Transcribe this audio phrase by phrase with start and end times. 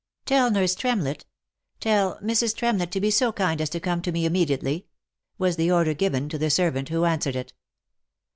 [0.25, 1.25] "Tell nurse Tremlett—
[1.79, 2.55] tell Mrs.
[2.55, 4.87] Tremlett to be so kind as to come to me immediately,"
[5.37, 7.53] was the order given to the servant who answered it.